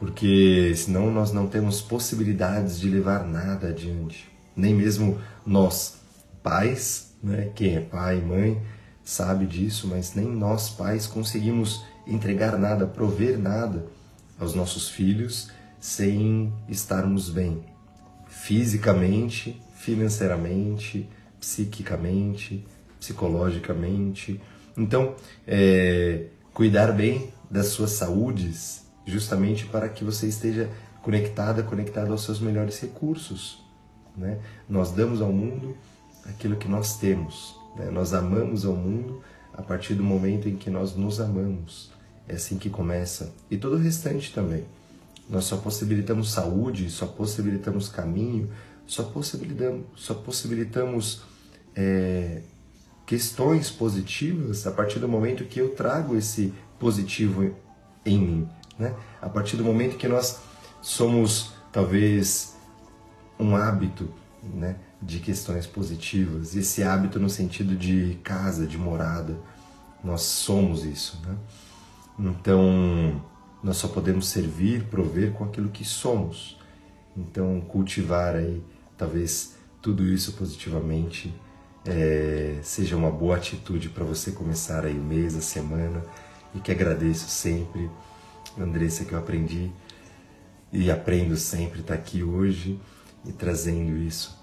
porque 0.00 0.74
senão 0.74 1.12
nós 1.12 1.30
não 1.30 1.46
temos 1.46 1.80
possibilidades 1.80 2.80
de 2.80 2.90
levar 2.90 3.24
nada 3.24 3.68
adiante. 3.68 4.28
Nem 4.56 4.74
mesmo 4.74 5.20
nós, 5.46 6.00
pais, 6.42 7.14
né? 7.22 7.52
quem 7.54 7.76
é 7.76 7.80
pai 7.80 8.18
e 8.18 8.20
mãe 8.20 8.60
sabe 9.04 9.46
disso, 9.46 9.86
mas 9.86 10.16
nem 10.16 10.26
nós, 10.26 10.70
pais, 10.70 11.06
conseguimos 11.06 11.84
entregar 12.04 12.58
nada, 12.58 12.84
prover 12.84 13.38
nada 13.38 13.86
aos 14.40 14.56
nossos 14.56 14.88
filhos 14.88 15.52
sem 15.78 16.52
estarmos 16.68 17.30
bem, 17.30 17.69
fisicamente, 18.42 19.60
financeiramente, 19.74 21.08
psiquicamente, 21.38 22.66
psicologicamente. 22.98 24.40
Então, 24.76 25.14
é, 25.46 26.26
cuidar 26.52 26.92
bem 26.92 27.32
das 27.50 27.66
suas 27.66 27.92
saúdes 27.92 28.86
justamente 29.06 29.66
para 29.66 29.88
que 29.88 30.04
você 30.04 30.26
esteja 30.26 30.70
conectada, 31.02 31.62
conectado 31.62 32.12
aos 32.12 32.24
seus 32.24 32.40
melhores 32.40 32.80
recursos. 32.80 33.62
Né? 34.16 34.38
Nós 34.68 34.90
damos 34.90 35.20
ao 35.20 35.32
mundo 35.32 35.76
aquilo 36.24 36.56
que 36.56 36.68
nós 36.68 36.98
temos. 36.98 37.56
Né? 37.76 37.90
Nós 37.90 38.14
amamos 38.14 38.64
ao 38.64 38.74
mundo 38.74 39.22
a 39.52 39.62
partir 39.62 39.94
do 39.94 40.02
momento 40.02 40.48
em 40.48 40.56
que 40.56 40.70
nós 40.70 40.96
nos 40.96 41.20
amamos. 41.20 41.92
É 42.26 42.34
assim 42.34 42.58
que 42.58 42.70
começa. 42.70 43.32
E 43.50 43.56
todo 43.56 43.74
o 43.74 43.78
restante 43.78 44.32
também. 44.32 44.64
Nós 45.30 45.44
só 45.44 45.56
possibilitamos 45.56 46.32
saúde, 46.32 46.90
só 46.90 47.06
possibilitamos 47.06 47.88
caminho, 47.88 48.50
só 48.84 49.04
possibilitamos, 49.04 49.86
só 49.94 50.12
possibilitamos 50.12 51.22
é, 51.76 52.42
questões 53.06 53.70
positivas 53.70 54.66
a 54.66 54.72
partir 54.72 54.98
do 54.98 55.08
momento 55.08 55.44
que 55.44 55.60
eu 55.60 55.70
trago 55.70 56.16
esse 56.16 56.52
positivo 56.80 57.54
em 58.04 58.18
mim. 58.18 58.48
Né? 58.76 58.92
A 59.22 59.28
partir 59.28 59.56
do 59.56 59.64
momento 59.64 59.96
que 59.96 60.08
nós 60.08 60.40
somos, 60.82 61.52
talvez, 61.70 62.56
um 63.38 63.54
hábito 63.54 64.12
né, 64.42 64.76
de 65.00 65.20
questões 65.20 65.64
positivas, 65.64 66.56
esse 66.56 66.82
hábito 66.82 67.20
no 67.20 67.30
sentido 67.30 67.76
de 67.76 68.18
casa, 68.24 68.66
de 68.66 68.76
morada, 68.76 69.38
nós 70.02 70.22
somos 70.22 70.84
isso. 70.84 71.20
Né? 71.24 71.36
Então, 72.18 73.22
nós 73.62 73.76
só 73.76 73.88
podemos 73.88 74.28
servir, 74.28 74.84
prover 74.84 75.32
com 75.32 75.44
aquilo 75.44 75.68
que 75.68 75.84
somos. 75.84 76.58
Então, 77.16 77.60
cultivar 77.60 78.36
aí, 78.36 78.62
talvez, 78.96 79.56
tudo 79.82 80.04
isso 80.04 80.32
positivamente 80.34 81.34
é, 81.84 82.58
seja 82.62 82.96
uma 82.96 83.10
boa 83.10 83.36
atitude 83.36 83.88
para 83.88 84.04
você 84.04 84.30
começar 84.32 84.84
aí 84.84 84.98
o 84.98 85.02
mês, 85.02 85.36
a 85.36 85.40
semana, 85.40 86.02
e 86.54 86.60
que 86.60 86.70
agradeço 86.70 87.28
sempre 87.28 87.90
Andressa, 88.58 89.04
que 89.04 89.12
eu 89.12 89.18
aprendi 89.18 89.70
e 90.72 90.90
aprendo 90.90 91.36
sempre 91.36 91.80
estar 91.80 91.94
tá 91.94 92.00
aqui 92.00 92.22
hoje 92.22 92.80
e 93.24 93.32
trazendo 93.32 93.96
isso. 93.96 94.38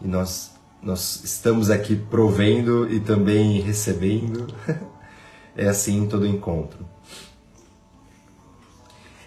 E 0.00 0.06
nós, 0.06 0.52
nós 0.82 1.22
estamos 1.24 1.70
aqui 1.70 1.96
provendo 1.96 2.90
e 2.90 3.00
também 3.00 3.60
recebendo. 3.60 4.46
é 5.56 5.68
assim 5.68 5.98
em 5.98 6.08
todo 6.08 6.26
encontro. 6.26 6.86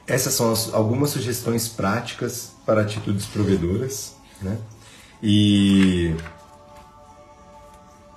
Essas 0.08 0.34
são 0.34 0.52
as, 0.52 0.74
algumas 0.74 1.10
sugestões 1.10 1.68
práticas 1.68 2.52
para 2.66 2.82
atitudes 2.82 3.26
provedoras, 3.26 4.16
né? 4.42 4.58
E 5.22 6.16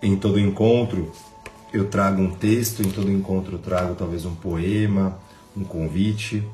em 0.02 0.16
todo 0.16 0.38
encontro 0.38 1.10
eu 1.72 1.88
trago 1.88 2.20
um 2.20 2.30
texto, 2.30 2.82
em 2.82 2.90
todo 2.90 3.10
encontro 3.10 3.56
eu 3.56 3.58
trago 3.58 3.94
talvez 3.94 4.24
um 4.24 4.34
poema, 4.34 5.18
um 5.56 5.64
convite 5.64 6.46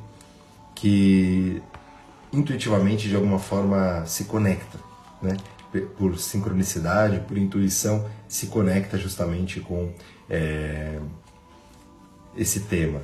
que 0.74 1.62
intuitivamente 2.32 3.08
de 3.08 3.16
alguma 3.16 3.38
forma 3.38 4.04
se 4.06 4.24
conecta, 4.24 4.78
né? 5.20 5.36
Por 5.98 6.16
sincronicidade, 6.16 7.20
por 7.26 7.36
intuição, 7.36 8.08
se 8.28 8.46
conecta 8.46 8.96
justamente 8.96 9.58
com 9.58 9.92
é, 10.30 11.00
esse 12.36 12.60
tema. 12.60 13.02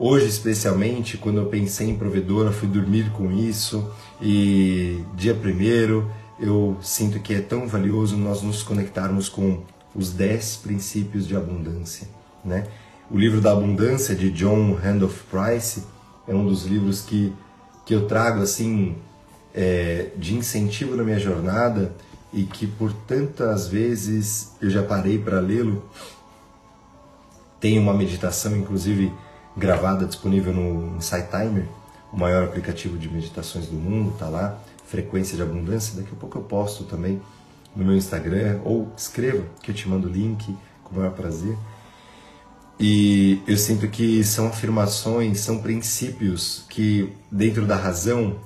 Hoje, 0.00 0.26
especialmente, 0.26 1.16
quando 1.16 1.38
eu 1.38 1.46
pensei 1.46 1.90
em 1.90 1.96
provedora, 1.96 2.52
fui 2.52 2.68
dormir 2.68 3.10
com 3.10 3.32
isso 3.32 3.90
e 4.22 5.04
dia 5.16 5.34
primeiro 5.34 6.08
eu 6.38 6.76
sinto 6.80 7.18
que 7.18 7.34
é 7.34 7.40
tão 7.40 7.66
valioso 7.66 8.16
nós 8.16 8.40
nos 8.40 8.62
conectarmos 8.62 9.28
com 9.28 9.64
os 9.92 10.12
10 10.12 10.58
princípios 10.58 11.26
de 11.26 11.34
abundância, 11.34 12.06
né? 12.44 12.68
O 13.10 13.18
livro 13.18 13.40
da 13.40 13.50
abundância 13.50 14.14
de 14.14 14.30
John 14.30 14.72
Randolph 14.74 15.22
Price 15.32 15.82
é 16.28 16.34
um 16.34 16.46
dos 16.46 16.64
livros 16.64 17.00
que, 17.00 17.32
que 17.84 17.92
eu 17.92 18.06
trago 18.06 18.40
assim 18.40 18.94
é, 19.52 20.10
de 20.16 20.36
incentivo 20.36 20.94
na 20.94 21.02
minha 21.02 21.18
jornada 21.18 21.92
e 22.32 22.44
que 22.44 22.68
por 22.68 22.92
tantas 22.92 23.66
vezes 23.66 24.52
eu 24.62 24.70
já 24.70 24.84
parei 24.84 25.18
para 25.18 25.40
lê-lo. 25.40 25.82
Tem 27.58 27.80
uma 27.80 27.94
meditação, 27.94 28.56
inclusive 28.56 29.10
gravada, 29.58 30.06
disponível 30.06 30.52
no 30.52 30.96
Insight 30.96 31.28
Timer, 31.30 31.66
o 32.12 32.16
maior 32.18 32.44
aplicativo 32.44 32.96
de 32.96 33.08
meditações 33.08 33.66
do 33.66 33.76
mundo, 33.76 34.16
tá 34.18 34.28
lá. 34.28 34.58
Frequência 34.86 35.36
de 35.36 35.42
abundância. 35.42 36.00
Daqui 36.00 36.10
a 36.12 36.16
pouco 36.16 36.38
eu 36.38 36.42
posto 36.42 36.84
também 36.84 37.20
no 37.76 37.84
meu 37.84 37.96
Instagram 37.96 38.60
ou 38.64 38.90
escreva 38.96 39.44
que 39.62 39.70
eu 39.70 39.74
te 39.74 39.88
mando 39.88 40.08
o 40.08 40.10
link 40.10 40.56
com 40.82 40.94
o 40.94 40.98
maior 40.98 41.12
prazer. 41.12 41.56
E 42.80 43.42
eu 43.46 43.56
sinto 43.56 43.88
que 43.88 44.22
são 44.24 44.46
afirmações, 44.46 45.40
são 45.40 45.58
princípios 45.58 46.64
que 46.70 47.12
dentro 47.30 47.66
da 47.66 47.76
razão 47.76 48.36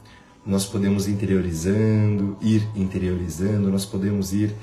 nós 0.44 0.64
podemos 0.64 1.06
interiorizando, 1.06 2.36
ir 2.40 2.66
interiorizando, 2.74 3.70
nós 3.70 3.84
podemos 3.84 4.32
ir 4.32 4.54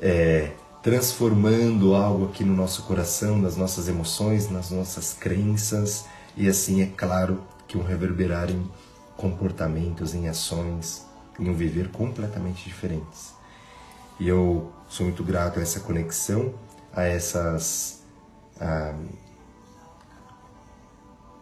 é, 0.00 0.50
transformando 0.82 1.94
algo 1.94 2.26
aqui 2.26 2.42
no 2.42 2.54
nosso 2.54 2.82
coração, 2.84 3.38
nas 3.38 3.56
nossas 3.56 3.88
emoções, 3.88 4.50
nas 4.50 4.70
nossas 4.70 5.12
crenças, 5.12 6.06
e 6.36 6.48
assim 6.48 6.82
é 6.82 6.86
claro 6.86 7.42
que 7.68 7.76
um 7.76 7.82
reverberar 7.82 8.50
em 8.50 8.70
comportamentos, 9.16 10.14
em 10.14 10.28
ações, 10.28 11.04
em 11.38 11.48
um 11.48 11.54
viver 11.54 11.90
completamente 11.90 12.64
diferentes. 12.64 13.34
E 14.18 14.28
eu 14.28 14.72
sou 14.88 15.06
muito 15.06 15.22
grato 15.22 15.58
a 15.58 15.62
essa 15.62 15.80
conexão, 15.80 16.54
a 16.92 17.04
essas 17.04 18.02
a 18.58 18.94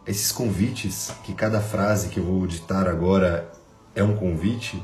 esses 0.07 0.33
convites, 0.33 1.13
que 1.25 1.35
cada 1.35 1.61
frase 1.61 2.09
que 2.09 2.19
eu 2.19 2.25
vou 2.25 2.47
ditar 2.47 2.89
agora 2.89 3.53
é 3.95 4.03
um 4.03 4.17
convite. 4.17 4.83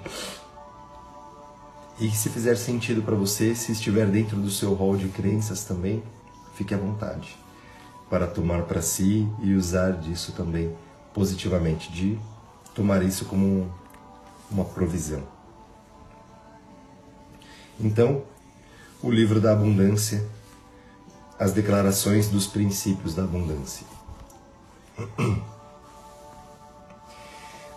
E 2.01 2.11
se 2.11 2.29
fizer 2.29 2.57
sentido 2.57 3.03
para 3.03 3.15
você, 3.15 3.55
se 3.55 3.73
estiver 3.73 4.07
dentro 4.07 4.37
do 4.37 4.51
seu 4.51 4.75
rol 4.75 4.97
de 4.97 5.09
crenças 5.09 5.65
também, 5.65 6.03
fique 6.55 6.75
à 6.75 6.79
vontade 6.79 7.37
para 8.11 8.27
tomar 8.27 8.63
para 8.63 8.83
si 8.83 9.29
e 9.43 9.55
usar 9.55 9.93
disso 9.93 10.33
também 10.33 10.77
positivamente, 11.13 11.91
de 11.93 12.19
tomar 12.75 13.03
isso 13.03 13.25
como 13.25 13.73
uma 14.51 14.65
provisão. 14.65 15.23
Então, 17.81 18.23
o 19.03 19.11
livro 19.11 19.41
da 19.41 19.53
abundância, 19.53 20.25
as 21.39 21.53
declarações 21.53 22.29
dos 22.29 22.47
princípios 22.47 23.15
da 23.15 23.23
abundância. 23.25 23.87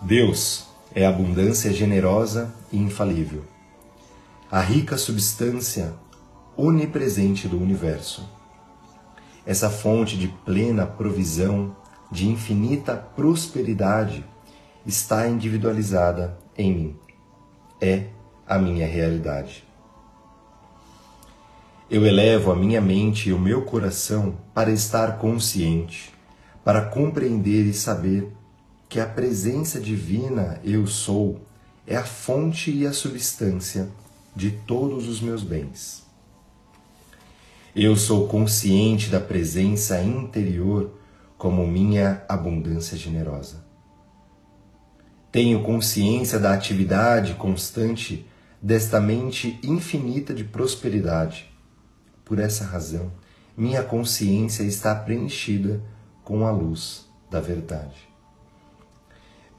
Deus 0.02 0.68
é 0.94 1.06
abundância 1.06 1.74
generosa 1.74 2.54
e 2.72 2.78
infalível, 2.78 3.44
a 4.50 4.62
rica 4.62 4.98
substância 4.98 5.94
onipresente 6.56 7.50
do 7.50 7.62
universo. 7.62 8.26
Essa 9.46 9.70
fonte 9.70 10.18
de 10.18 10.30
plena 10.30 10.86
provisão, 10.86 11.76
de 12.10 12.30
infinita 12.30 12.96
prosperidade, 12.96 14.26
está 14.86 15.28
individualizada 15.28 16.38
em 16.58 16.74
mim. 16.74 16.96
É 17.82 18.06
a 18.48 18.58
minha 18.58 18.88
realidade. 18.88 19.66
Eu 21.90 22.06
elevo 22.06 22.50
a 22.50 22.56
minha 22.56 22.80
mente 22.80 23.30
e 23.30 23.34
o 23.34 23.40
meu 23.40 23.64
coração 23.64 24.38
para 24.54 24.72
estar 24.72 25.18
consciente, 25.18 26.14
para 26.64 26.86
compreender 26.86 27.66
e 27.66 27.74
saber 27.74 28.32
que 28.88 29.00
a 29.00 29.06
presença 29.06 29.78
divina 29.78 30.62
eu 30.64 30.88
sou 30.88 31.42
é 31.86 31.98
a 31.98 32.04
fonte 32.04 32.72
e 32.72 32.88
a 32.88 32.94
substância 32.94 33.90
de 34.38 34.52
todos 34.52 35.10
os 35.10 35.20
meus 35.20 35.44
bens. 35.44 36.06
Eu 37.76 37.96
sou 37.96 38.28
consciente 38.28 39.10
da 39.10 39.20
presença 39.20 40.02
interior 40.02 40.92
como 41.38 41.68
minha 41.68 42.24
abundância 42.30 42.96
generosa. 42.96 43.66
Tenho 45.32 45.64
consciência 45.64 46.40
da 46.40 46.54
atividade 46.54 47.34
constante 47.34 48.26
desta 48.62 49.02
mente 49.02 49.60
infinita 49.64 50.34
de 50.34 50.44
prosperidade 50.44 51.52
por 52.28 52.40
essa 52.40 52.66
razão, 52.66 53.12
minha 53.56 53.82
consciência 53.82 54.62
está 54.64 54.94
preenchida 54.94 55.82
com 56.26 56.46
a 56.46 56.52
luz 56.52 57.08
da 57.32 57.40
verdade. 57.40 57.98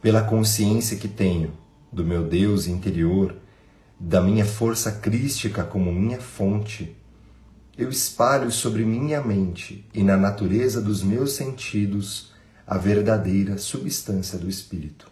Pela 0.03 0.23
consciência 0.23 0.99
que 0.99 1.09
tenho 1.09 1.53
do 1.91 2.05
meu 2.05 2.25
Deus 2.29 2.67
interior, 2.67 3.35
da 3.99 4.21
minha 4.21 4.45
força 4.45 4.93
crística 4.93 5.65
como 5.65 5.93
minha 5.93 6.21
fonte, 6.21 6.97
eu 7.77 7.89
espalho 7.89 8.51
sobre 8.51 8.85
minha 8.85 9.23
mente 9.23 9.85
e 9.93 10.03
na 10.03 10.17
natureza 10.17 10.81
dos 10.81 11.03
meus 11.03 11.33
sentidos 11.33 12.33
a 12.67 12.77
verdadeira 12.77 13.59
substância 13.59 14.39
do 14.39 14.49
Espírito. 14.49 15.11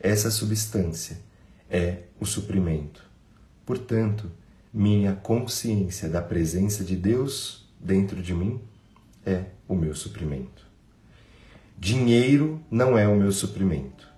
Essa 0.00 0.30
substância 0.30 1.18
é 1.70 2.04
o 2.20 2.26
suprimento. 2.26 3.04
Portanto, 3.64 4.30
minha 4.72 5.14
consciência 5.14 6.08
da 6.08 6.22
presença 6.22 6.84
de 6.84 6.96
Deus 6.96 7.68
dentro 7.80 8.22
de 8.22 8.34
mim 8.34 8.60
é 9.24 9.46
o 9.68 9.74
meu 9.74 9.94
suprimento. 9.94 10.66
Dinheiro 11.78 12.60
não 12.70 12.96
é 12.96 13.06
o 13.06 13.16
meu 13.16 13.32
suprimento. 13.32 14.08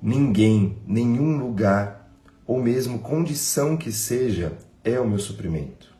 Ninguém, 0.00 0.78
nenhum 0.86 1.36
lugar 1.38 2.01
ou 2.52 2.62
mesmo 2.62 2.98
condição 2.98 3.78
que 3.78 3.90
seja 3.90 4.58
é 4.84 5.00
o 5.00 5.08
meu 5.08 5.18
suprimento. 5.18 5.96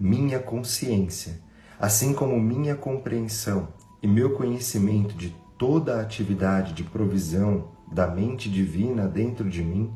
Minha 0.00 0.40
consciência, 0.40 1.40
assim 1.78 2.12
como 2.12 2.40
minha 2.40 2.74
compreensão 2.74 3.68
e 4.02 4.08
meu 4.08 4.34
conhecimento 4.34 5.14
de 5.14 5.32
toda 5.56 5.94
a 5.94 6.00
atividade 6.00 6.72
de 6.72 6.82
provisão 6.82 7.68
da 7.92 8.04
mente 8.04 8.50
divina 8.50 9.06
dentro 9.06 9.48
de 9.48 9.62
mim 9.62 9.94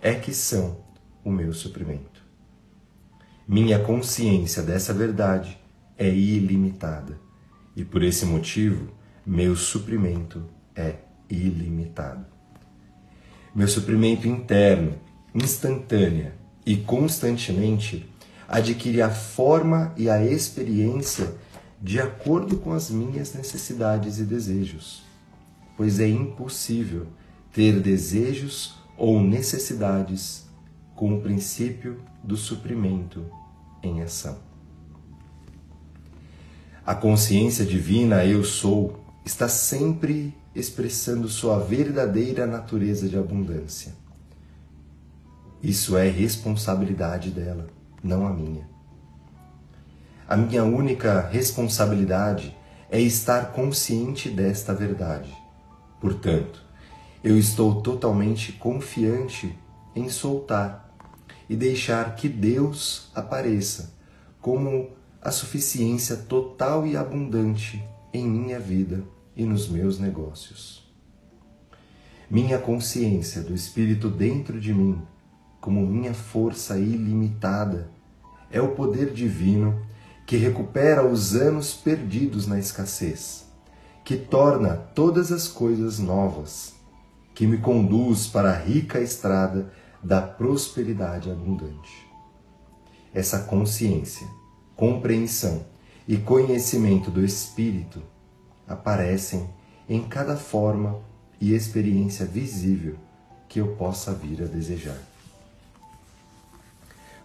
é 0.00 0.14
que 0.14 0.32
são 0.32 0.78
o 1.22 1.30
meu 1.30 1.52
suprimento. 1.52 2.24
Minha 3.46 3.80
consciência 3.80 4.62
dessa 4.62 4.94
verdade 4.94 5.60
é 5.98 6.08
ilimitada 6.08 7.20
e 7.76 7.84
por 7.84 8.02
esse 8.02 8.24
motivo 8.24 8.88
meu 9.26 9.54
suprimento 9.54 10.48
é 10.74 10.94
ilimitado. 11.28 12.33
Meu 13.54 13.68
suprimento 13.68 14.26
interno, 14.26 14.94
instantânea 15.32 16.34
e 16.66 16.76
constantemente 16.76 18.04
adquire 18.48 19.00
a 19.00 19.08
forma 19.08 19.94
e 19.96 20.10
a 20.10 20.20
experiência 20.24 21.32
de 21.80 22.00
acordo 22.00 22.56
com 22.56 22.72
as 22.72 22.90
minhas 22.90 23.32
necessidades 23.32 24.18
e 24.18 24.24
desejos, 24.24 25.04
pois 25.76 26.00
é 26.00 26.08
impossível 26.08 27.06
ter 27.52 27.78
desejos 27.78 28.74
ou 28.98 29.22
necessidades 29.22 30.46
com 30.96 31.14
o 31.14 31.20
princípio 31.20 32.00
do 32.24 32.36
suprimento 32.36 33.24
em 33.84 34.02
ação. 34.02 34.36
A 36.84 36.92
consciência 36.92 37.64
divina 37.64 38.24
eu 38.24 38.42
sou 38.42 38.98
está 39.24 39.48
sempre 39.48 40.34
expressando 40.54 41.28
sua 41.28 41.58
verdadeira 41.58 42.46
natureza 42.46 43.08
de 43.08 43.18
abundância. 43.18 43.92
Isso 45.62 45.96
é 45.96 46.08
responsabilidade 46.08 47.30
dela, 47.30 47.66
não 48.02 48.26
a 48.26 48.32
minha. 48.32 48.68
A 50.28 50.36
minha 50.36 50.62
única 50.62 51.20
responsabilidade 51.20 52.56
é 52.90 53.00
estar 53.00 53.52
consciente 53.52 54.28
desta 54.28 54.72
verdade. 54.72 55.34
Portanto, 56.00 56.62
eu 57.22 57.38
estou 57.38 57.80
totalmente 57.80 58.52
confiante 58.52 59.58
em 59.96 60.08
soltar 60.08 60.94
e 61.48 61.56
deixar 61.56 62.14
que 62.14 62.28
Deus 62.28 63.10
apareça 63.14 63.94
como 64.40 64.90
a 65.20 65.30
suficiência 65.30 66.16
total 66.16 66.86
e 66.86 66.96
abundante 66.96 67.82
em 68.12 68.26
minha 68.26 68.60
vida 68.60 69.02
e 69.36 69.44
nos 69.44 69.68
meus 69.68 69.98
negócios. 69.98 70.84
Minha 72.30 72.58
consciência 72.58 73.42
do 73.42 73.54
Espírito 73.54 74.08
dentro 74.08 74.60
de 74.60 74.72
mim, 74.72 75.00
como 75.60 75.86
minha 75.86 76.14
força 76.14 76.78
ilimitada, 76.78 77.90
é 78.50 78.60
o 78.60 78.74
poder 78.74 79.12
divino 79.12 79.84
que 80.26 80.36
recupera 80.36 81.06
os 81.06 81.34
anos 81.34 81.74
perdidos 81.74 82.46
na 82.46 82.58
escassez, 82.58 83.46
que 84.04 84.16
torna 84.16 84.76
todas 84.76 85.30
as 85.30 85.48
coisas 85.48 85.98
novas, 85.98 86.74
que 87.34 87.46
me 87.46 87.58
conduz 87.58 88.26
para 88.26 88.50
a 88.50 88.56
rica 88.56 89.00
estrada 89.00 89.72
da 90.02 90.22
prosperidade 90.22 91.30
abundante. 91.30 92.06
Essa 93.12 93.40
consciência, 93.40 94.26
compreensão 94.76 95.66
e 96.06 96.16
conhecimento 96.16 97.10
do 97.10 97.24
Espírito 97.24 98.02
aparecem 98.68 99.48
em 99.88 100.02
cada 100.02 100.36
forma 100.36 101.00
e 101.40 101.54
experiência 101.54 102.24
visível 102.24 102.96
que 103.48 103.60
eu 103.60 103.76
possa 103.76 104.12
vir 104.12 104.42
a 104.42 104.46
desejar. 104.46 104.98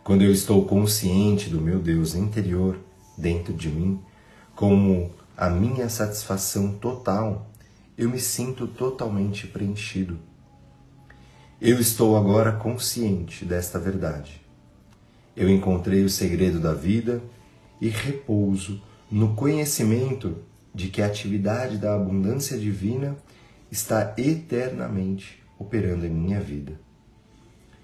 Quando 0.04 0.24
eu 0.24 0.32
estou 0.32 0.66
consciente 0.66 1.50
do 1.50 1.62
meu 1.62 1.80
Deus 1.80 2.16
interior 2.16 2.80
dentro 3.18 3.54
de 3.54 3.70
mim, 3.70 4.02
como 4.56 5.12
a 5.38 5.50
minha 5.50 5.88
satisfação 5.90 6.74
total, 6.74 7.48
eu 7.98 8.10
me 8.10 8.20
sinto 8.20 8.68
totalmente 8.68 9.48
preenchido 9.48 10.20
eu 11.62 11.78
estou 11.78 12.16
agora 12.16 12.54
consciente 12.54 13.44
desta 13.44 13.78
verdade. 13.78 14.42
Eu 15.36 15.50
encontrei 15.50 16.06
o 16.06 16.10
segredo 16.10 16.58
da 16.58 16.74
vida 16.74 17.22
e 17.82 17.90
repouso 17.90 18.82
no 19.12 19.36
conhecimento 19.36 20.38
de 20.80 20.88
que 20.88 21.02
a 21.02 21.08
atividade 21.08 21.78
da 21.78 21.94
abundância 21.94 22.58
divina 22.58 23.18
está 23.70 24.14
eternamente 24.18 25.44
operando 25.60 26.06
em 26.06 26.10
minha 26.10 26.40
vida. 26.40 26.80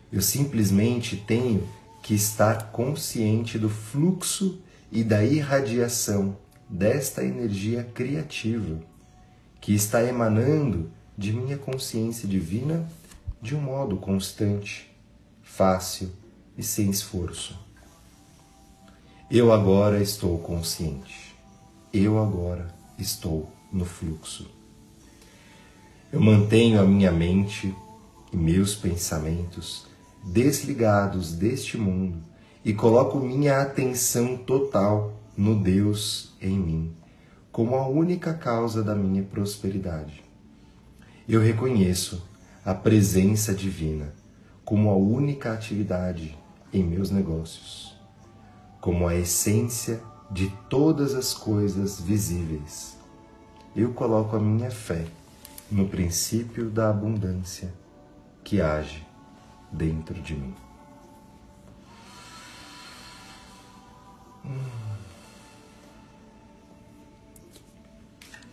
Eu 0.09 0.21
simplesmente 0.21 1.17
tenho 1.17 1.67
que 2.01 2.13
estar 2.13 2.71
consciente 2.71 3.59
do 3.59 3.69
fluxo 3.69 4.61
e 4.89 5.03
da 5.03 5.25
irradiação 5.25 6.37
desta 6.69 7.21
energia 7.21 7.83
criativa 7.83 8.79
que 9.59 9.73
está 9.73 10.01
emanando 10.01 10.89
de 11.17 11.33
minha 11.33 11.57
consciência 11.57 12.25
divina 12.25 12.87
de 13.41 13.53
um 13.55 13.59
modo 13.59 13.97
constante, 13.97 14.89
fácil 15.43 16.13
e 16.57 16.63
sem 16.63 16.89
esforço. 16.89 17.59
Eu 19.29 19.51
agora 19.51 20.01
estou 20.01 20.37
consciente. 20.39 21.35
Eu 21.91 22.21
agora 22.21 22.74
estou 22.97 23.51
no 23.71 23.85
fluxo. 23.85 24.49
Eu 26.11 26.21
mantenho 26.21 26.79
a 26.79 26.85
minha 26.85 27.11
mente 27.11 27.75
e 28.31 28.37
meus 28.37 28.75
pensamentos 28.75 29.85
desligados 30.23 31.33
deste 31.33 31.77
mundo 31.77 32.23
e 32.63 32.73
coloco 32.73 33.19
minha 33.19 33.61
atenção 33.61 34.37
total 34.37 35.13
no 35.37 35.55
Deus 35.55 36.33
em 36.41 36.57
mim, 36.57 36.95
como 37.51 37.75
a 37.75 37.87
única 37.87 38.33
causa 38.33 38.83
da 38.83 38.95
minha 38.95 39.23
prosperidade. 39.23 40.23
Eu 41.27 41.41
reconheço 41.41 42.23
a 42.63 42.73
presença 42.73 43.53
divina 43.53 44.13
como 44.63 44.89
a 44.89 44.95
única 44.95 45.53
atividade 45.53 46.35
em 46.73 46.83
meus 46.83 47.11
negócios, 47.11 47.95
como 48.81 49.07
a 49.07 49.15
essência 49.15 50.01
de 50.29 50.49
todas 50.69 51.13
as 51.13 51.33
coisas 51.33 51.99
visíveis. 51.99 52.97
Eu 53.75 53.93
coloco 53.93 54.35
a 54.35 54.39
minha 54.39 54.71
fé 54.71 55.05
no 55.71 55.87
princípio 55.87 56.69
da 56.69 56.89
abundância 56.89 57.73
que 58.43 58.61
age 58.61 59.05
dentro 59.71 60.21
de 60.21 60.35
mim. 60.35 60.55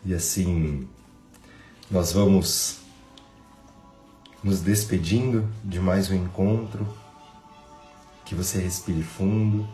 E 0.04 0.14
assim, 0.14 0.88
nós 1.90 2.12
vamos 2.12 2.78
nos 4.42 4.60
despedindo 4.60 5.48
de 5.62 5.78
mais 5.78 6.10
um 6.10 6.14
encontro. 6.14 6.86
Que 8.24 8.34
você 8.34 8.58
respire 8.58 9.02
fundo, 9.02 9.68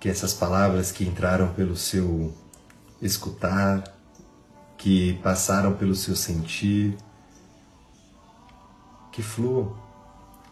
que 0.00 0.08
essas 0.08 0.32
palavras 0.32 0.92
que 0.92 1.04
entraram 1.04 1.52
pelo 1.54 1.76
seu 1.76 2.32
escutar, 3.00 3.82
que 4.76 5.14
passaram 5.22 5.74
pelo 5.74 5.94
seu 5.94 6.14
sentir, 6.14 6.96
que 9.10 9.22
fluam, 9.22 9.76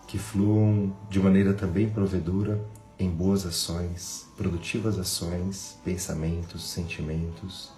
que 0.09 0.19
fluam 0.19 0.97
de 1.09 1.21
maneira 1.21 1.55
também 1.55 1.89
provedora 1.89 2.61
em 2.99 3.11
boas 3.11 3.47
ações, 3.47 4.27
produtivas 4.37 4.99
ações, 4.99 5.79
pensamentos, 5.85 6.69
sentimentos, 6.71 7.73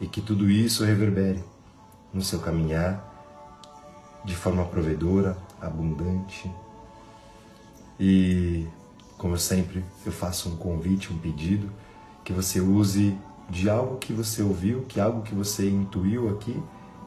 e 0.00 0.06
que 0.06 0.20
tudo 0.20 0.48
isso 0.48 0.84
reverbere 0.84 1.44
no 2.12 2.22
seu 2.22 2.38
caminhar 2.40 3.08
de 4.24 4.34
forma 4.34 4.64
provedora, 4.64 5.36
abundante. 5.60 6.50
E, 7.98 8.66
como 9.20 9.36
sempre, 9.36 9.84
eu 10.06 10.10
faço 10.10 10.48
um 10.48 10.56
convite, 10.56 11.12
um 11.12 11.18
pedido, 11.18 11.70
que 12.24 12.32
você 12.32 12.58
use 12.58 13.14
de 13.50 13.68
algo 13.68 13.98
que 13.98 14.14
você 14.14 14.42
ouviu, 14.42 14.86
que 14.88 14.98
algo 14.98 15.20
que 15.20 15.34
você 15.34 15.68
intuiu 15.68 16.30
aqui, 16.30 16.58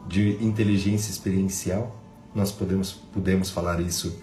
de 0.06 0.38
inteligência 0.40 1.10
experiencial. 1.10 1.96
Nós 2.32 2.52
podemos, 2.52 2.92
podemos 2.92 3.50
falar 3.50 3.80
isso 3.80 4.16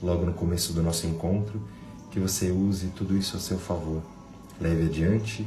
logo 0.00 0.24
no 0.24 0.32
começo 0.32 0.72
do 0.72 0.84
nosso 0.84 1.04
encontro, 1.04 1.60
que 2.12 2.20
você 2.20 2.52
use 2.52 2.90
tudo 2.90 3.16
isso 3.16 3.36
a 3.36 3.40
seu 3.40 3.58
favor. 3.58 4.02
Leve 4.60 4.84
adiante, 4.84 5.44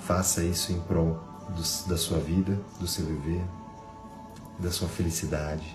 faça 0.00 0.44
isso 0.44 0.72
em 0.72 0.80
prol 0.80 1.18
do, 1.48 1.88
da 1.88 1.96
sua 1.96 2.18
vida, 2.18 2.60
do 2.78 2.86
seu 2.86 3.06
viver, 3.06 3.42
da 4.58 4.70
sua 4.70 4.88
felicidade 4.88 5.74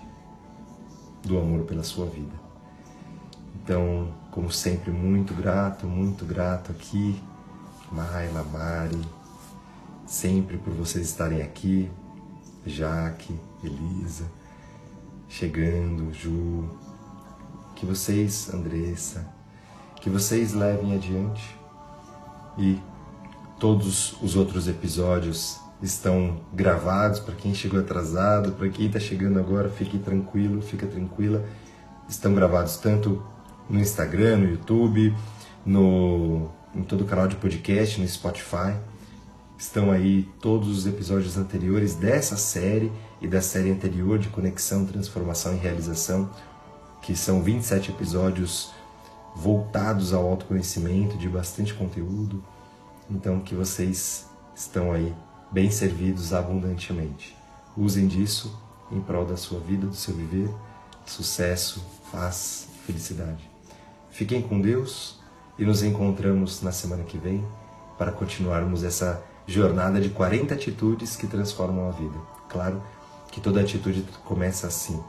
do 1.24 1.40
amor 1.40 1.66
pela 1.66 1.82
sua 1.82 2.06
vida. 2.06 2.49
Então, 3.70 4.08
como 4.32 4.52
sempre, 4.52 4.90
muito 4.90 5.32
grato, 5.32 5.86
muito 5.86 6.26
grato 6.26 6.72
aqui, 6.72 7.22
Maila, 7.92 8.44
Mari, 8.44 9.00
sempre 10.08 10.58
por 10.58 10.74
vocês 10.74 11.06
estarem 11.06 11.44
aqui, 11.44 11.88
Jaque, 12.66 13.40
Elisa, 13.64 14.26
chegando, 15.28 16.12
Ju, 16.12 16.68
que 17.76 17.86
vocês, 17.86 18.52
Andressa, 18.52 19.24
que 20.02 20.10
vocês 20.10 20.54
levem 20.54 20.96
adiante 20.96 21.56
e 22.58 22.82
todos 23.60 24.20
os 24.20 24.36
outros 24.36 24.68
episódios 24.68 25.60
estão 25.80 26.42
gravados 26.52 27.20
para 27.20 27.36
quem 27.36 27.54
chegou 27.54 27.80
atrasado, 27.80 28.54
para 28.54 28.68
quem 28.70 28.88
está 28.88 29.00
chegando 29.00 29.38
agora, 29.38 29.70
fique 29.70 30.00
tranquilo, 30.00 30.60
fica 30.60 30.88
tranquila. 30.88 31.46
Estão 32.10 32.34
gravados 32.34 32.78
tanto 32.78 33.24
no 33.70 33.80
Instagram, 33.80 34.38
no 34.38 34.50
YouTube, 34.50 35.16
no 35.66 36.50
em 36.74 36.84
todo 36.84 37.02
o 37.02 37.06
canal 37.06 37.28
de 37.28 37.36
podcast, 37.36 38.00
no 38.00 38.08
Spotify. 38.08 38.76
Estão 39.58 39.92
aí 39.92 40.28
todos 40.40 40.70
os 40.70 40.88
episódios 40.88 41.38
anteriores 41.38 41.96
dessa 41.96 42.38
série 42.38 42.92
e 43.22 43.28
da 43.28 43.42
série 43.42 43.72
anterior 43.72 44.18
de 44.18 44.30
Conexão, 44.30 44.86
Transformação 44.86 45.54
e 45.54 45.58
Realização, 45.58 46.30
que 47.02 47.16
são 47.16 47.44
27 47.44 47.92
episódios 47.92 48.72
voltados 49.36 50.14
ao 50.14 50.26
autoconhecimento, 50.28 51.18
de 51.18 51.28
bastante 51.28 51.74
conteúdo. 51.74 52.44
Então 53.10 53.40
que 53.42 53.56
vocês 53.56 54.28
estão 54.56 54.92
aí 54.92 55.14
bem 55.52 55.70
servidos 55.70 56.34
abundantemente. 56.34 57.36
Usem 57.76 58.08
disso 58.08 58.58
em 58.92 59.02
prol 59.02 59.26
da 59.26 59.38
sua 59.38 59.60
vida, 59.60 59.88
do 59.88 59.96
seu 59.96 60.16
viver, 60.16 60.50
sucesso, 61.06 61.84
paz, 62.12 62.68
felicidade. 62.86 63.49
Fiquem 64.20 64.42
com 64.42 64.60
Deus 64.60 65.18
e 65.58 65.64
nos 65.64 65.82
encontramos 65.82 66.62
na 66.62 66.74
semana 66.74 67.04
que 67.04 67.18
vem 67.18 67.42
para 67.98 68.12
continuarmos 68.12 68.84
essa 68.84 69.24
jornada 69.48 70.02
de 70.02 70.10
40 70.10 70.54
atitudes 70.54 71.16
que 71.16 71.26
transformam 71.26 71.88
a 71.88 71.92
vida. 71.92 72.18
Claro 72.50 72.84
que 73.32 73.40
toda 73.40 73.62
atitude 73.62 74.04
começa 74.26 74.68
assim, 74.68 75.02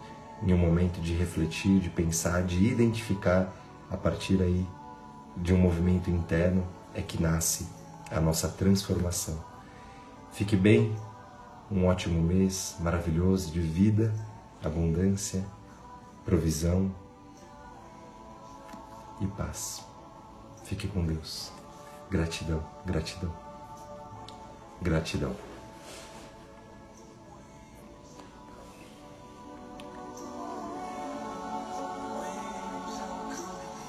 em 0.44 0.54
um 0.54 0.56
momento 0.56 1.00
de 1.00 1.12
refletir, 1.12 1.80
de 1.80 1.90
pensar, 1.90 2.44
de 2.44 2.64
identificar 2.64 3.52
a 3.90 3.96
partir 3.96 4.40
aí 4.40 4.64
de 5.36 5.52
um 5.52 5.58
movimento 5.58 6.08
interno 6.08 6.64
é 6.94 7.02
que 7.02 7.20
nasce 7.20 7.66
a 8.12 8.20
nossa 8.20 8.46
transformação. 8.46 9.44
Fique 10.30 10.54
bem, 10.54 10.94
um 11.68 11.84
ótimo 11.86 12.22
mês 12.22 12.76
maravilhoso 12.78 13.50
de 13.50 13.60
vida, 13.60 14.14
abundância, 14.62 15.44
provisão 16.24 16.94
e 19.20 19.26
paz. 19.26 19.84
Fique 20.64 20.88
com 20.88 21.04
Deus. 21.04 21.50
Gratidão, 22.10 22.62
gratidão, 22.84 23.32
gratidão. 24.82 25.49